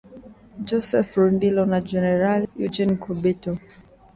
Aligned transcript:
Joseph 0.67 1.11
Rurindo 1.19 1.63
na 1.71 1.79
jenerali 1.89 2.45
Eugene 2.63 2.93
Nkubito 2.97 3.51